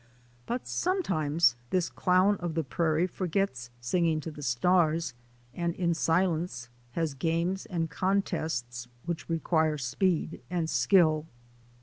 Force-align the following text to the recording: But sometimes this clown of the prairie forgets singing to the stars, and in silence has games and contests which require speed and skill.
But 0.47 0.67
sometimes 0.67 1.55
this 1.69 1.87
clown 1.87 2.37
of 2.37 2.55
the 2.55 2.63
prairie 2.63 3.05
forgets 3.05 3.69
singing 3.79 4.19
to 4.21 4.31
the 4.31 4.41
stars, 4.41 5.13
and 5.53 5.75
in 5.75 5.93
silence 5.93 6.69
has 6.93 7.13
games 7.13 7.67
and 7.67 7.87
contests 7.87 8.87
which 9.05 9.29
require 9.29 9.77
speed 9.77 10.41
and 10.49 10.67
skill. 10.67 11.27